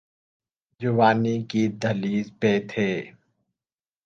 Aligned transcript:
جوانی 0.81 1.35
کی 1.49 1.63
دہلیز 1.81 2.27
پہ 2.39 2.51
تھے۔ 2.69 2.89